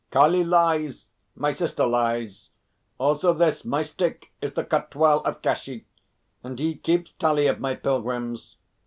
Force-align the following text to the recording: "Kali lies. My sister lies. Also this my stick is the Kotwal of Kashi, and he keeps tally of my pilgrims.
"Kali 0.09 0.43
lies. 0.43 1.09
My 1.35 1.51
sister 1.51 1.85
lies. 1.85 2.49
Also 2.97 3.33
this 3.33 3.63
my 3.63 3.83
stick 3.83 4.31
is 4.41 4.53
the 4.53 4.63
Kotwal 4.63 5.23
of 5.23 5.43
Kashi, 5.43 5.85
and 6.43 6.57
he 6.57 6.73
keeps 6.73 7.11
tally 7.11 7.45
of 7.45 7.59
my 7.59 7.75
pilgrims. 7.75 8.57